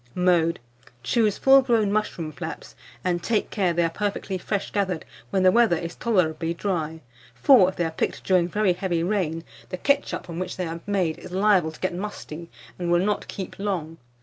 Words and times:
Mode. 0.15 0.59
Choose 1.03 1.37
full 1.37 1.61
grown 1.61 1.91
mushroom 1.93 2.31
flaps, 2.31 2.73
and 3.03 3.21
take 3.21 3.51
care 3.51 3.71
they 3.71 3.83
are 3.83 3.89
perfectly 3.91 4.39
fresh 4.39 4.71
gathered 4.71 5.05
when 5.29 5.43
the 5.43 5.51
weather 5.51 5.75
is 5.75 5.93
tolerably 5.93 6.55
dry; 6.55 7.01
for, 7.35 7.69
if 7.69 7.75
they 7.75 7.85
are 7.85 7.91
picked 7.91 8.23
during 8.23 8.47
very 8.47 8.73
heavy 8.73 9.03
rain, 9.03 9.43
the 9.69 9.77
ketchup 9.77 10.25
from 10.25 10.39
which 10.39 10.57
they 10.57 10.65
are 10.65 10.81
made 10.87 11.19
is 11.19 11.31
liable 11.31 11.71
to 11.71 11.79
get 11.79 11.93
musty, 11.93 12.49
and 12.79 12.91
will 12.91 13.05
not 13.05 13.27
keep 13.27 13.59
long. 13.59 13.99